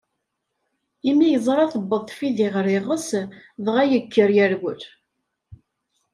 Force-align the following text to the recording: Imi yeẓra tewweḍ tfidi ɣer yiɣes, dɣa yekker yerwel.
Imi 1.09 1.27
yeẓra 1.31 1.65
tewweḍ 1.73 2.01
tfidi 2.09 2.47
ɣer 2.53 2.65
yiɣes, 2.73 3.09
dɣa 3.65 3.81
yekker 3.91 4.29
yerwel. 4.37 4.81